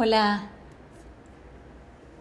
[0.00, 0.42] Hola,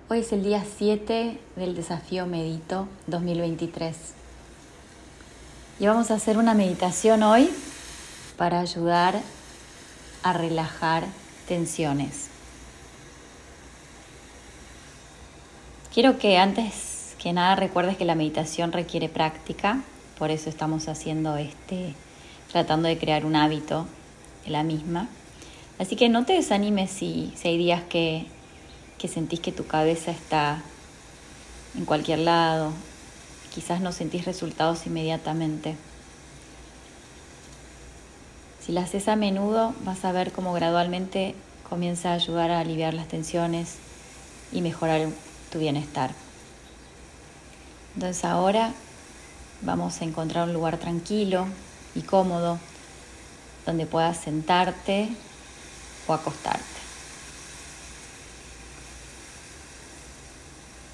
[0.09, 3.95] hoy es el día 7 del desafío Medito 2023
[5.79, 7.51] y vamos a hacer una meditación hoy
[8.35, 9.21] para ayudar
[10.23, 11.03] a relajar
[11.47, 12.29] tensiones.
[15.93, 19.83] Quiero que antes que nada recuerdes que la meditación requiere práctica,
[20.17, 21.93] por eso estamos haciendo este,
[22.51, 23.85] tratando de crear un hábito
[24.45, 25.09] de la misma.
[25.79, 28.25] Así que no te desanimes si, hay días que,
[28.97, 30.63] que sentís que tu cabeza está
[31.77, 32.71] en cualquier lado,
[33.53, 35.75] quizás no sentís resultados inmediatamente.
[38.59, 41.35] Si la haces a menudo, vas a ver cómo gradualmente
[41.69, 43.75] comienza a ayudar a aliviar las tensiones
[44.51, 45.07] y mejorar
[45.51, 46.11] tu bienestar.
[47.93, 48.73] Entonces ahora
[49.61, 51.47] vamos a encontrar un lugar tranquilo
[51.95, 52.59] y cómodo
[53.65, 55.09] donde puedas sentarte
[56.07, 56.63] o acostarte.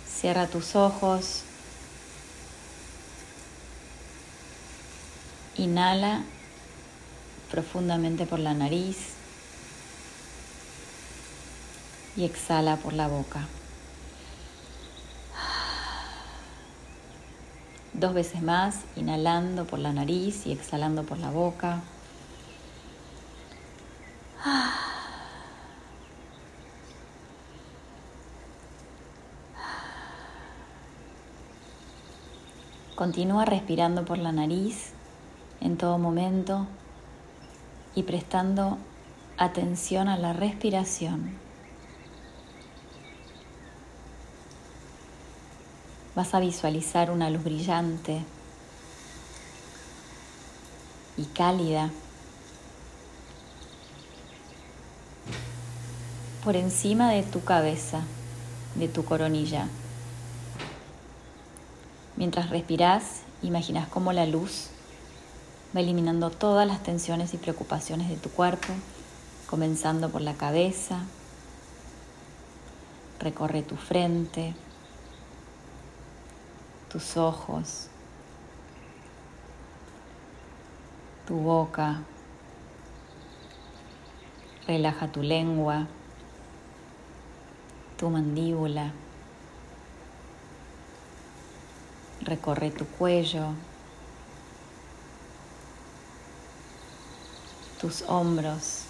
[0.07, 1.43] Cierra tus ojos.
[5.55, 6.23] Inhala
[7.51, 8.97] profundamente por la nariz
[12.15, 13.47] y exhala por la boca.
[17.93, 21.81] Dos veces más, inhalando por la nariz y exhalando por la boca.
[32.95, 34.91] Continúa respirando por la nariz
[35.61, 36.67] en todo momento
[37.95, 38.77] y prestando
[39.37, 41.31] atención a la respiración.
[46.15, 48.23] Vas a visualizar una luz brillante
[51.17, 51.89] y cálida
[56.43, 58.01] por encima de tu cabeza,
[58.75, 59.67] de tu coronilla.
[62.15, 64.69] Mientras respiras, imaginas cómo la luz
[65.75, 68.71] va eliminando todas las tensiones y preocupaciones de tu cuerpo,
[69.49, 70.99] comenzando por la cabeza,
[73.19, 74.53] recorre tu frente,
[76.91, 77.87] tus ojos,
[81.27, 82.03] tu boca,
[84.67, 85.87] relaja tu lengua,
[87.97, 88.91] tu mandíbula
[92.25, 93.47] recorre tu cuello,
[97.79, 98.83] tus hombros,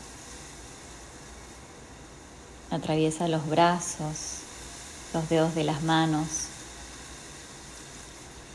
[2.70, 4.40] atraviesa los brazos,
[5.14, 6.48] los dedos de las manos,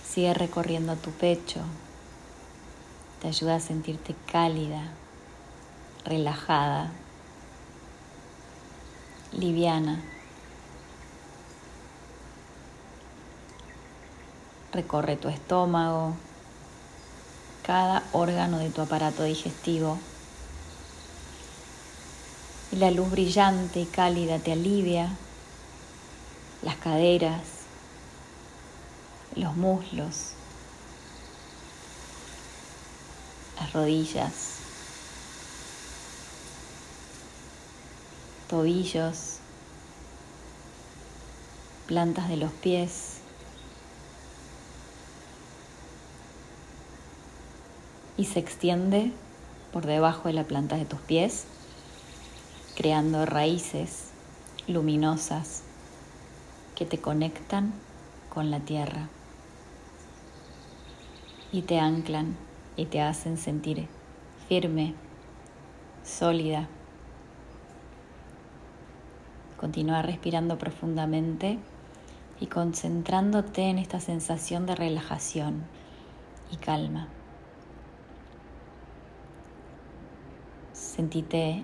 [0.09, 1.60] sigue recorriendo tu pecho,
[3.21, 4.83] te ayuda a sentirte cálida,
[6.05, 6.91] relajada,
[9.33, 10.03] liviana.
[14.72, 16.14] Recorre tu estómago,
[17.62, 19.98] cada órgano de tu aparato digestivo.
[22.72, 25.10] Y la luz brillante y cálida te alivia
[26.62, 27.42] las caderas,
[29.36, 30.32] los muslos,
[33.56, 34.32] las rodillas,
[38.48, 39.38] tobillos,
[41.86, 43.17] plantas de los pies.
[48.18, 49.12] Y se extiende
[49.72, 51.46] por debajo de la planta de tus pies,
[52.76, 54.10] creando raíces
[54.66, 55.62] luminosas
[56.74, 57.72] que te conectan
[58.28, 59.08] con la tierra
[61.52, 62.36] y te anclan
[62.76, 63.88] y te hacen sentir
[64.48, 64.94] firme,
[66.04, 66.68] sólida.
[69.59, 71.59] Continúa respirando profundamente
[72.41, 75.64] y concentrándote en esta sensación de relajación
[76.53, 77.09] y calma.
[80.98, 81.62] Sentite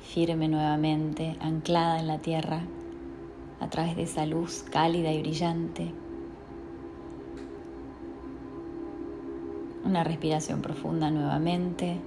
[0.00, 2.60] firme nuevamente, anclada en la tierra
[3.58, 5.92] a través de esa luz cálida y brillante.
[9.84, 11.98] Una respiración profunda nuevamente.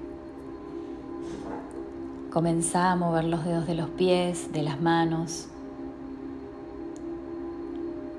[2.32, 5.50] Comenzá a mover los dedos de los pies, de las manos.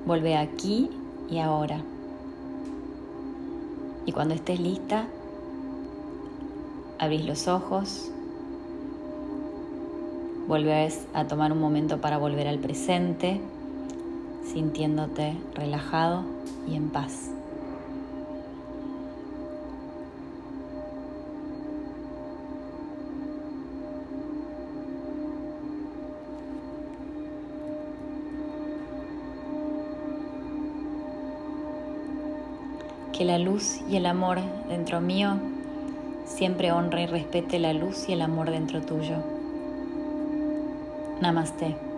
[0.05, 0.91] Vuelve aquí
[1.31, 1.81] y ahora.
[4.05, 5.07] Y cuando estés lista,
[6.99, 8.13] abrís los ojos
[10.51, 13.41] Vuelves a tomar un momento para volver al presente,
[14.53, 16.25] sintiéndote relajado
[16.69, 17.31] y en paz.
[33.13, 35.37] que la luz y el amor dentro mío
[36.25, 39.40] siempre honre y respete la luz y el amor dentro tuyo.
[41.23, 41.90] नमस्ते